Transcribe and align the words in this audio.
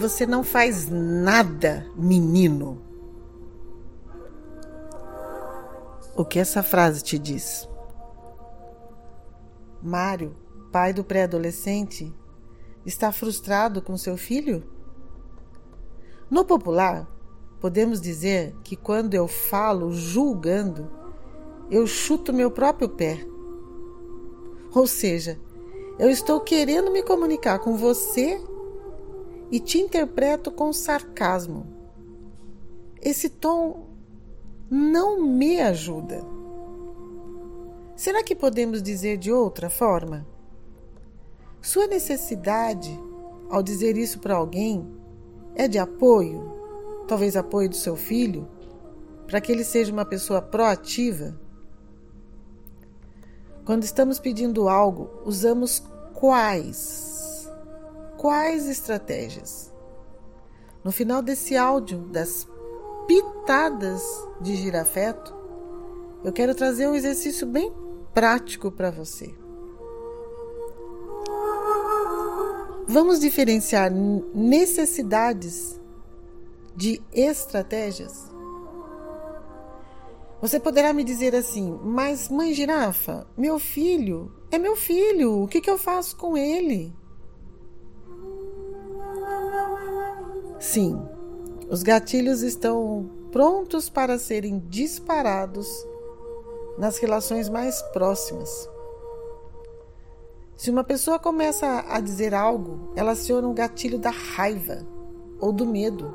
você 0.00 0.26
não 0.26 0.42
faz 0.42 0.88
nada, 0.90 1.86
menino. 1.94 2.80
O 6.16 6.24
que 6.24 6.38
essa 6.38 6.62
frase 6.62 7.02
te 7.02 7.18
diz? 7.18 7.68
Mário, 9.82 10.34
pai 10.72 10.94
do 10.94 11.04
pré-adolescente, 11.04 12.12
está 12.84 13.12
frustrado 13.12 13.82
com 13.82 13.96
seu 13.98 14.16
filho? 14.16 14.64
No 16.30 16.46
popular, 16.46 17.06
podemos 17.60 18.00
dizer 18.00 18.54
que 18.64 18.76
quando 18.76 19.12
eu 19.12 19.28
falo 19.28 19.92
julgando, 19.92 20.90
eu 21.70 21.86
chuto 21.86 22.32
meu 22.32 22.50
próprio 22.50 22.88
pé. 22.88 23.22
Ou 24.74 24.86
seja, 24.86 25.38
eu 25.98 26.08
estou 26.08 26.40
querendo 26.40 26.90
me 26.90 27.02
comunicar 27.02 27.58
com 27.58 27.76
você 27.76 28.40
e 29.50 29.58
te 29.58 29.78
interpreto 29.78 30.50
com 30.50 30.72
sarcasmo. 30.72 31.66
Esse 33.00 33.28
tom 33.28 33.86
não 34.70 35.20
me 35.20 35.60
ajuda. 35.60 36.22
Será 37.96 38.22
que 38.22 38.34
podemos 38.34 38.82
dizer 38.82 39.18
de 39.18 39.32
outra 39.32 39.68
forma? 39.68 40.26
Sua 41.60 41.86
necessidade, 41.86 42.98
ao 43.50 43.62
dizer 43.62 43.96
isso 43.98 44.20
para 44.20 44.36
alguém, 44.36 44.86
é 45.54 45.66
de 45.68 45.78
apoio, 45.78 46.50
talvez 47.06 47.36
apoio 47.36 47.68
do 47.68 47.76
seu 47.76 47.96
filho, 47.96 48.48
para 49.26 49.40
que 49.40 49.52
ele 49.52 49.64
seja 49.64 49.92
uma 49.92 50.04
pessoa 50.04 50.40
proativa? 50.40 51.38
Quando 53.64 53.82
estamos 53.82 54.18
pedindo 54.18 54.68
algo, 54.68 55.10
usamos 55.24 55.82
quais? 56.14 57.19
Quais 58.20 58.68
estratégias? 58.68 59.72
No 60.84 60.92
final 60.92 61.22
desse 61.22 61.56
áudio 61.56 62.00
das 62.00 62.46
pitadas 63.06 64.02
de 64.42 64.56
girafeto, 64.56 65.34
eu 66.22 66.30
quero 66.30 66.54
trazer 66.54 66.86
um 66.86 66.94
exercício 66.94 67.46
bem 67.46 67.72
prático 68.12 68.70
para 68.70 68.90
você. 68.90 69.34
Vamos 72.86 73.20
diferenciar 73.20 73.90
necessidades 73.90 75.80
de 76.76 77.00
estratégias? 77.14 78.30
Você 80.42 80.60
poderá 80.60 80.92
me 80.92 81.04
dizer 81.04 81.34
assim, 81.34 81.80
mas 81.82 82.28
mãe 82.28 82.52
girafa, 82.52 83.26
meu 83.34 83.58
filho 83.58 84.30
é 84.50 84.58
meu 84.58 84.76
filho, 84.76 85.42
o 85.42 85.48
que, 85.48 85.62
que 85.62 85.70
eu 85.70 85.78
faço 85.78 86.14
com 86.18 86.36
ele? 86.36 86.99
Sim, 90.60 91.00
os 91.70 91.82
gatilhos 91.82 92.42
estão 92.42 93.10
prontos 93.32 93.88
para 93.88 94.18
serem 94.18 94.58
disparados 94.68 95.66
nas 96.76 96.98
relações 96.98 97.48
mais 97.48 97.80
próximas. 97.94 98.68
Se 100.54 100.70
uma 100.70 100.84
pessoa 100.84 101.18
começa 101.18 101.86
a 101.88 101.98
dizer 101.98 102.34
algo, 102.34 102.92
ela 102.94 103.12
aciona 103.12 103.48
um 103.48 103.54
gatilho 103.54 103.98
da 103.98 104.10
raiva 104.10 104.86
ou 105.40 105.50
do 105.50 105.64
medo. 105.64 106.14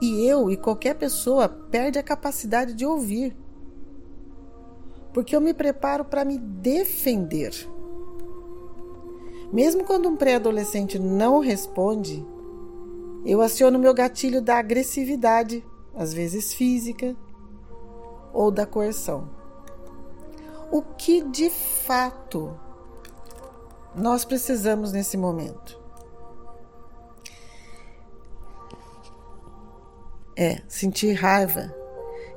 E 0.00 0.26
eu 0.26 0.50
e 0.50 0.56
qualquer 0.56 0.94
pessoa 0.94 1.46
perde 1.46 1.98
a 1.98 2.02
capacidade 2.02 2.72
de 2.72 2.86
ouvir. 2.86 3.36
Porque 5.12 5.36
eu 5.36 5.42
me 5.42 5.52
preparo 5.52 6.06
para 6.06 6.24
me 6.24 6.38
defender. 6.38 7.52
Mesmo 9.52 9.84
quando 9.84 10.08
um 10.08 10.16
pré-adolescente 10.16 10.98
não 10.98 11.40
responde, 11.40 12.24
eu 13.28 13.42
aciono 13.42 13.78
meu 13.78 13.92
gatilho 13.92 14.40
da 14.40 14.56
agressividade, 14.56 15.62
às 15.94 16.14
vezes 16.14 16.54
física, 16.54 17.14
ou 18.32 18.50
da 18.50 18.64
coerção. 18.64 19.28
O 20.72 20.80
que 20.80 21.20
de 21.20 21.50
fato 21.50 22.58
nós 23.94 24.24
precisamos 24.24 24.92
nesse 24.92 25.18
momento? 25.18 25.78
É, 30.34 30.62
sentir 30.66 31.12
raiva 31.12 31.74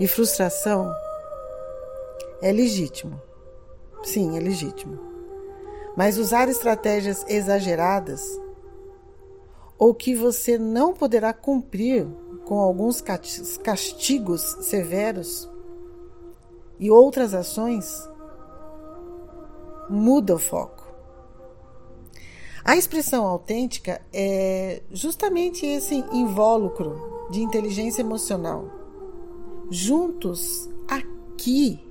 e 0.00 0.08
frustração 0.08 0.90
é 2.40 2.50
legítimo. 2.50 3.20
Sim, 4.02 4.38
é 4.38 4.40
legítimo. 4.40 4.98
Mas 5.94 6.16
usar 6.16 6.48
estratégias 6.48 7.26
exageradas 7.28 8.40
ou 9.78 9.94
que 9.94 10.14
você 10.14 10.58
não 10.58 10.92
poderá 10.92 11.32
cumprir 11.32 12.06
com 12.44 12.58
alguns 12.58 13.02
castigos 13.62 14.40
severos 14.62 15.48
e 16.78 16.90
outras 16.90 17.34
ações, 17.34 18.08
muda 19.88 20.34
o 20.34 20.38
foco. 20.38 20.86
A 22.64 22.76
expressão 22.76 23.26
autêntica 23.26 24.02
é 24.12 24.82
justamente 24.90 25.64
esse 25.64 25.94
invólucro 26.12 27.28
de 27.30 27.40
inteligência 27.40 28.02
emocional. 28.02 28.70
Juntos, 29.70 30.68
aqui, 30.86 31.82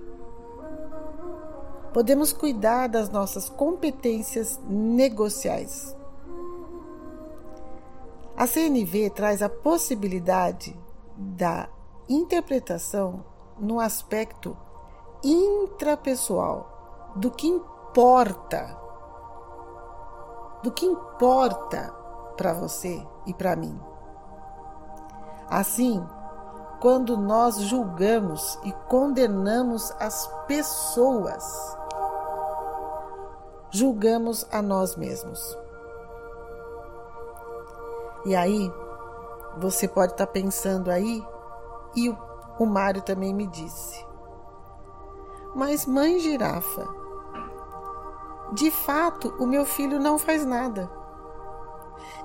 podemos 1.94 2.32
cuidar 2.32 2.88
das 2.88 3.10
nossas 3.10 3.50
competências 3.50 4.60
negociais. 4.70 5.97
A 8.38 8.46
CNV 8.46 9.10
traz 9.10 9.42
a 9.42 9.50
possibilidade 9.50 10.80
da 11.18 11.68
interpretação 12.08 13.26
no 13.58 13.80
aspecto 13.80 14.56
intrapessoal, 15.24 17.14
do 17.16 17.32
que 17.32 17.48
importa, 17.48 18.78
do 20.62 20.72
que 20.72 20.86
importa 20.86 21.92
para 22.38 22.54
você 22.54 23.04
e 23.26 23.34
para 23.34 23.56
mim. 23.56 23.76
Assim, 25.50 26.06
quando 26.80 27.18
nós 27.18 27.58
julgamos 27.62 28.60
e 28.64 28.72
condenamos 28.88 29.90
as 30.00 30.28
pessoas, 30.46 31.76
julgamos 33.72 34.46
a 34.52 34.62
nós 34.62 34.96
mesmos. 34.96 35.67
E 38.28 38.36
aí, 38.36 38.70
você 39.58 39.88
pode 39.88 40.12
estar 40.12 40.26
tá 40.26 40.32
pensando 40.32 40.92
aí, 40.92 41.26
e 41.96 42.10
o, 42.10 42.18
o 42.60 42.66
Mário 42.66 43.02
também 43.02 43.34
me 43.34 43.48
disse. 43.48 44.06
Mas, 45.56 45.86
mãe 45.86 46.20
girafa, 46.20 46.86
de 48.52 48.70
fato, 48.70 49.34
o 49.40 49.48
meu 49.48 49.66
filho 49.66 49.98
não 49.98 50.20
faz 50.20 50.46
nada. 50.46 50.92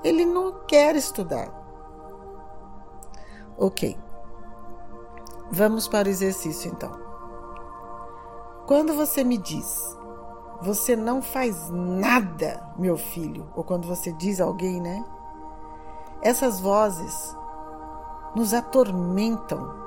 Ele 0.02 0.24
não 0.24 0.64
quer 0.66 0.96
estudar. 0.96 1.48
Ok. 3.56 3.96
Vamos 5.52 5.86
para 5.86 6.08
o 6.08 6.10
exercício 6.10 6.68
então. 6.72 6.98
Quando 8.66 8.92
você 8.92 9.22
me 9.22 9.38
diz, 9.38 9.96
você 10.60 10.96
não 10.96 11.22
faz 11.22 11.70
nada, 11.70 12.74
meu 12.76 12.96
filho, 12.96 13.48
ou 13.54 13.62
quando 13.62 13.86
você 13.86 14.12
diz 14.12 14.40
a 14.40 14.44
alguém, 14.44 14.80
né? 14.80 15.04
Essas 16.22 16.60
vozes 16.60 17.36
nos 18.34 18.54
atormentam 18.54 19.82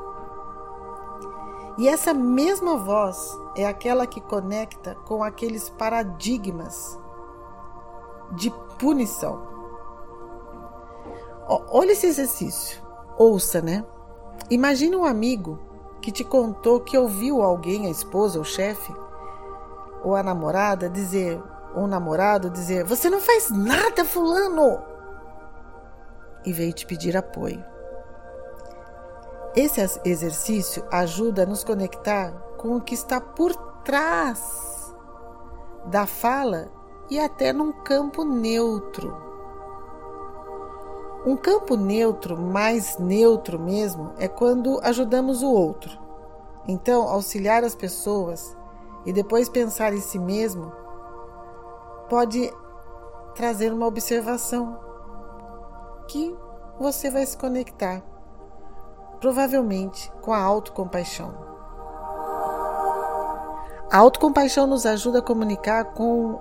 e 1.77 1.89
essa 1.89 2.13
mesma 2.13 2.77
voz 2.77 3.37
é 3.55 3.65
aquela 3.65 4.07
que 4.07 4.21
conecta 4.21 4.95
com 5.05 5.23
aqueles 5.23 5.69
paradigmas 5.69 6.97
de 8.31 8.49
punição. 8.79 9.41
Olha 11.47 11.91
esse 11.91 12.07
exercício. 12.07 12.81
Ouça, 13.17 13.61
né? 13.61 13.85
Imagine 14.49 14.95
um 14.95 15.05
amigo 15.05 15.59
que 16.01 16.11
te 16.11 16.23
contou 16.23 16.79
que 16.79 16.97
ouviu 16.97 17.41
alguém, 17.41 17.87
a 17.87 17.89
esposa, 17.89 18.39
o 18.39 18.45
chefe, 18.45 18.95
ou 20.03 20.15
a 20.15 20.23
namorada 20.23 20.89
dizer, 20.89 21.41
ou 21.75 21.83
o 21.83 21.87
namorado 21.87 22.49
dizer: 22.49 22.85
Você 22.85 23.09
não 23.09 23.19
faz 23.19 23.51
nada, 23.51 24.05
Fulano! 24.05 24.94
E 26.45 26.53
veio 26.53 26.73
te 26.73 26.85
pedir 26.85 27.17
apoio. 27.17 27.63
Esse 29.55 29.81
exercício 30.03 30.85
ajuda 30.91 31.43
a 31.43 31.45
nos 31.45 31.63
conectar 31.63 32.31
com 32.57 32.75
o 32.75 32.81
que 32.81 32.93
está 32.93 33.21
por 33.21 33.55
trás 33.83 34.93
da 35.85 36.05
fala 36.05 36.69
e 37.09 37.19
até 37.19 37.53
num 37.53 37.71
campo 37.71 38.23
neutro. 38.23 39.15
Um 41.25 41.37
campo 41.37 41.75
neutro, 41.75 42.37
mais 42.37 42.97
neutro 42.99 43.57
mesmo, 43.57 44.11
é 44.17 44.27
quando 44.27 44.79
ajudamos 44.83 45.41
o 45.41 45.51
outro. 45.51 45.97
Então, 46.67 47.07
auxiliar 47.07 47.63
as 47.63 47.75
pessoas 47.75 48.55
e 49.05 49.13
depois 49.13 49.47
pensar 49.47 49.93
em 49.93 50.01
si 50.01 50.19
mesmo 50.19 50.71
pode 52.09 52.51
trazer 53.35 53.71
uma 53.71 53.87
observação 53.87 54.84
que 56.07 56.35
você 56.79 57.09
vai 57.09 57.25
se 57.25 57.37
conectar, 57.37 58.03
provavelmente 59.19 60.11
com 60.21 60.33
a 60.33 60.41
autocompaixão. 60.41 61.33
A 63.91 63.97
autocompaixão 63.97 64.67
nos 64.67 64.85
ajuda 64.85 65.19
a 65.19 65.21
comunicar 65.21 65.93
com 65.93 66.39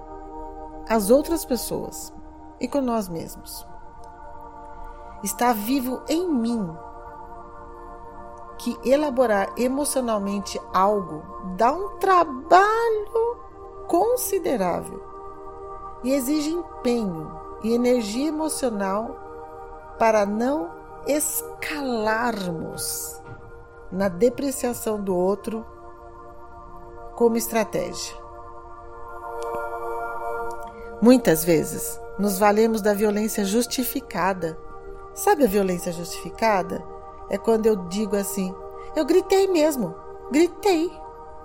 as 0.89 1.11
outras 1.11 1.45
pessoas 1.45 2.13
e 2.61 2.67
com 2.67 2.81
nós 2.81 3.09
mesmos. 3.09 3.67
Está 5.23 5.53
vivo 5.53 6.03
em 6.09 6.29
mim 6.29 6.69
que 8.59 8.79
elaborar 8.85 9.53
emocionalmente 9.57 10.61
algo 10.73 11.23
dá 11.57 11.73
um 11.73 11.99
trabalho 11.99 13.37
considerável 13.87 15.03
e 16.03 16.13
exige 16.13 16.51
empenho 16.51 17.31
e 17.63 17.73
energia 17.73 18.29
emocional 18.29 19.24
para 19.99 20.27
não 20.27 20.71
escalarmos 21.07 21.55
na 23.91 24.09
depreciação 24.09 25.01
do 25.01 25.17
outro 25.17 25.65
como 27.15 27.37
estratégia. 27.37 28.15
Muitas 31.01 31.45
vezes 31.45 32.01
nos 32.19 32.39
valemos 32.39 32.81
da 32.81 32.95
violência 32.95 33.45
justificada. 33.45 34.59
Sabe 35.15 35.45
a 35.45 35.49
violência 35.49 35.93
justificada? 35.93 36.83
É 37.29 37.39
quando 37.39 37.67
eu 37.67 37.77
digo 37.87 38.17
assim: 38.17 38.55
eu 38.97 39.05
gritei 39.05 39.47
mesmo, 39.47 39.95
gritei. 40.31 40.91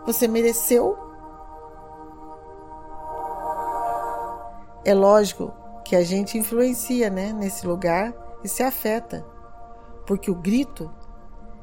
Você 0.05 0.27
mereceu? 0.27 0.97
É 4.85 4.93
lógico 4.93 5.53
que 5.83 5.95
a 5.95 6.03
gente 6.03 6.37
influencia 6.37 7.09
né, 7.09 7.33
nesse 7.33 7.67
lugar 7.67 8.13
e 8.43 8.47
se 8.47 8.63
afeta, 8.63 9.25
porque 10.05 10.31
o 10.31 10.35
grito 10.35 10.89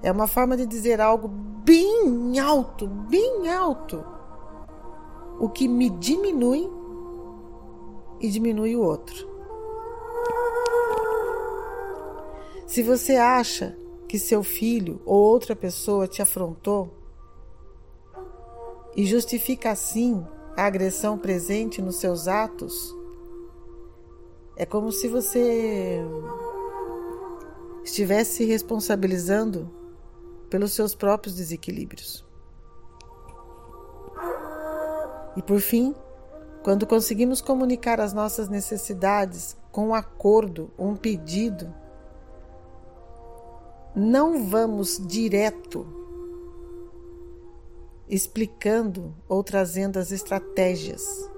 é 0.02 0.11
uma 0.12 0.26
forma 0.26 0.56
de 0.56 0.67
dizer 0.67 1.00
algo 1.00 1.28
bem 1.28 2.38
alto, 2.38 2.87
bem 2.87 3.52
alto, 3.52 4.05
o 5.40 5.49
que 5.49 5.67
me 5.67 5.90
diminui 5.90 6.70
e 8.20 8.31
diminui 8.31 8.76
o 8.76 8.82
outro. 8.82 9.28
Se 12.67 12.82
você 12.82 13.17
acha 13.17 13.76
que 14.08 14.19
seu 14.19 14.43
filho 14.43 15.00
ou 15.05 15.17
outra 15.17 15.55
pessoa 15.56 16.06
te 16.06 16.23
afrontou 16.23 16.90
e 18.94 19.05
justifica 19.05 19.70
assim 19.70 20.25
a 20.56 20.64
agressão 20.64 21.19
presente 21.19 21.82
nos 21.82 21.96
seus 21.96 22.28
atos, 22.28 22.94
é 24.56 24.64
como 24.64 24.90
se 24.90 25.06
você 25.06 26.00
estivesse 27.87 28.38
se 28.38 28.44
responsabilizando 28.44 29.71
pelos 30.50 30.73
seus 30.73 30.94
próprios 30.94 31.37
desequilíbrios. 31.37 32.27
E 35.37 35.43
por 35.43 35.61
fim, 35.61 35.94
quando 36.62 36.87
conseguimos 36.87 37.41
comunicar 37.41 38.00
as 38.00 38.12
nossas 38.12 38.49
necessidades 38.49 39.56
com 39.71 39.88
um 39.88 39.94
acordo, 39.94 40.71
um 40.79 40.97
pedido, 40.97 41.73
não 43.94 44.44
vamos 44.44 45.00
direto 45.06 45.87
explicando 48.09 49.15
ou 49.29 49.43
trazendo 49.44 49.99
as 49.99 50.11
estratégias. 50.11 51.31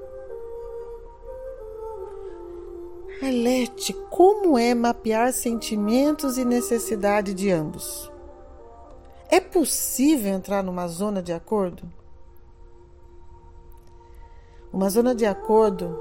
Alete, 3.23 3.93
como 4.11 4.59
é 4.59 4.75
mapear 4.75 5.33
sentimentos 5.33 6.39
e 6.39 6.45
necessidade 6.45 7.35
de 7.35 7.51
ambos? 7.51 8.11
É 9.29 9.41
possível 9.41 10.33
entrar 10.33 10.63
numa 10.63 10.89
zona 10.89 11.23
de 11.23 11.33
acordo? 11.33 11.91
Uma 14.73 14.91
zona 14.91 15.15
de 15.15 15.27
acordo, 15.27 15.99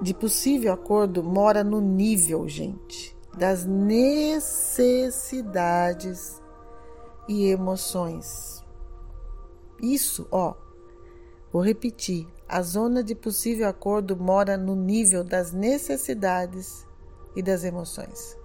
de 0.00 0.14
possível 0.14 0.72
acordo, 0.72 1.22
mora 1.22 1.62
no 1.62 1.80
nível, 1.80 2.48
gente 2.48 3.14
das 3.36 3.64
necessidades 3.64 6.40
e 7.28 7.46
emoções. 7.46 8.64
Isso, 9.82 10.28
ó, 10.30 10.54
vou 11.54 11.62
repetir: 11.62 12.26
a 12.48 12.60
zona 12.60 13.00
de 13.00 13.14
possível 13.14 13.68
acordo 13.68 14.16
mora 14.16 14.56
no 14.56 14.74
nível 14.74 15.22
das 15.22 15.52
necessidades 15.52 16.84
e 17.36 17.40
das 17.40 17.62
emoções. 17.62 18.36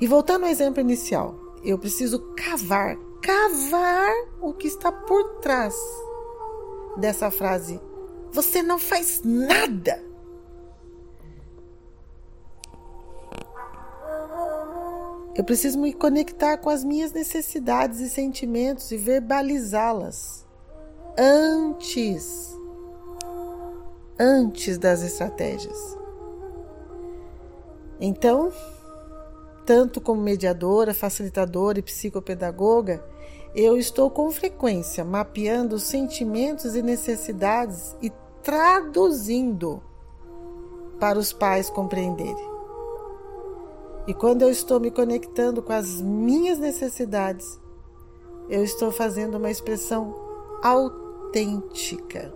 E 0.00 0.08
voltando 0.08 0.42
ao 0.42 0.50
exemplo 0.50 0.80
inicial, 0.80 1.36
eu 1.62 1.78
preciso 1.78 2.18
cavar, 2.34 2.96
cavar 3.22 4.12
o 4.40 4.52
que 4.52 4.66
está 4.66 4.90
por 4.90 5.38
trás 5.38 5.76
dessa 6.96 7.30
frase. 7.30 7.80
Você 8.32 8.60
não 8.60 8.80
faz 8.80 9.22
nada. 9.22 10.02
Eu 15.36 15.44
preciso 15.44 15.80
me 15.80 15.92
conectar 15.92 16.58
com 16.58 16.70
as 16.70 16.82
minhas 16.82 17.12
necessidades 17.12 18.00
e 18.00 18.10
sentimentos 18.10 18.90
e 18.90 18.96
verbalizá-las 18.96 20.43
antes 21.18 22.54
antes 24.18 24.78
das 24.78 25.02
estratégias. 25.02 25.98
Então, 28.00 28.52
tanto 29.64 30.00
como 30.00 30.20
mediadora, 30.20 30.92
facilitadora 30.92 31.78
e 31.78 31.82
psicopedagoga, 31.82 33.04
eu 33.54 33.76
estou 33.76 34.10
com 34.10 34.30
frequência 34.30 35.04
mapeando 35.04 35.76
os 35.76 35.84
sentimentos 35.84 36.74
e 36.74 36.82
necessidades 36.82 37.96
e 38.02 38.10
traduzindo 38.42 39.82
para 40.98 41.18
os 41.18 41.32
pais 41.32 41.70
compreenderem. 41.70 42.54
E 44.06 44.12
quando 44.12 44.42
eu 44.42 44.50
estou 44.50 44.78
me 44.78 44.90
conectando 44.90 45.62
com 45.62 45.72
as 45.72 46.00
minhas 46.00 46.58
necessidades, 46.58 47.58
eu 48.50 48.62
estou 48.62 48.90
fazendo 48.90 49.38
uma 49.38 49.50
expressão 49.50 50.14
autêntica. 51.34 52.32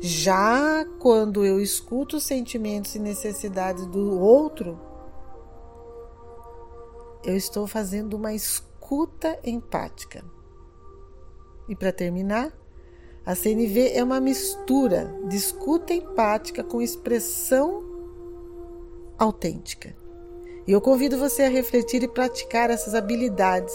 Já 0.00 0.84
quando 0.98 1.44
eu 1.44 1.60
escuto 1.60 2.16
os 2.16 2.24
sentimentos 2.24 2.94
e 2.94 2.98
necessidades 2.98 3.86
do 3.86 4.18
outro, 4.18 4.78
eu 7.24 7.36
estou 7.36 7.66
fazendo 7.66 8.14
uma 8.14 8.34
escuta 8.34 9.38
empática. 9.44 10.24
E 11.68 11.76
para 11.76 11.92
terminar, 11.92 12.52
a 13.24 13.34
CNV 13.34 13.92
é 13.92 14.02
uma 14.02 14.20
mistura 14.20 15.14
de 15.28 15.36
escuta 15.36 15.92
empática 15.92 16.64
com 16.64 16.80
expressão 16.80 17.84
autêntica. 19.18 19.94
E 20.66 20.72
eu 20.72 20.80
convido 20.80 21.18
você 21.18 21.42
a 21.42 21.48
refletir 21.48 22.02
e 22.02 22.08
praticar 22.08 22.70
essas 22.70 22.94
habilidades 22.94 23.74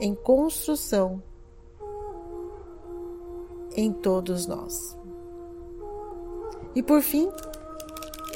em 0.00 0.14
construção 0.14 1.22
em 3.76 3.92
todos 3.92 4.46
nós. 4.46 4.96
E 6.74 6.82
por 6.82 7.02
fim, 7.02 7.30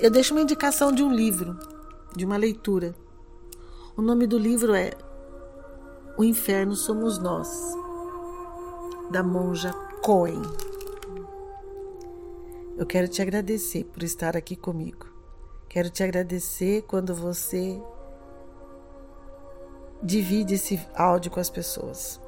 eu 0.00 0.10
deixo 0.10 0.34
uma 0.34 0.42
indicação 0.42 0.92
de 0.92 1.02
um 1.02 1.12
livro, 1.12 1.58
de 2.14 2.24
uma 2.24 2.36
leitura. 2.36 2.94
O 3.96 4.02
nome 4.02 4.26
do 4.26 4.36
livro 4.36 4.74
é 4.74 4.92
O 6.18 6.24
Inferno 6.24 6.74
Somos 6.74 7.18
Nós, 7.18 7.48
da 9.10 9.22
monja 9.22 9.72
Cohen. 10.02 10.42
Eu 12.76 12.84
quero 12.84 13.08
te 13.08 13.22
agradecer 13.22 13.84
por 13.84 14.02
estar 14.02 14.36
aqui 14.36 14.54
comigo. 14.54 15.06
Quero 15.66 15.88
te 15.88 16.02
agradecer 16.02 16.82
quando 16.82 17.14
você 17.14 17.80
divide 20.02 20.54
esse 20.54 20.78
áudio 20.94 21.30
com 21.30 21.40
as 21.40 21.48
pessoas. 21.48 22.20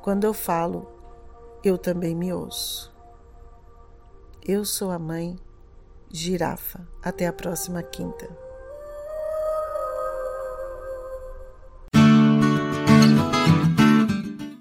Quando 0.00 0.24
eu 0.24 0.32
falo, 0.32 0.86
eu 1.64 1.78
também 1.78 2.14
me 2.14 2.32
ouço. 2.32 2.92
Eu 4.44 4.64
sou 4.64 4.90
a 4.90 4.98
mãe 4.98 5.38
girafa. 6.10 6.86
Até 7.02 7.26
a 7.26 7.32
próxima 7.32 7.82
quinta. 7.82 8.28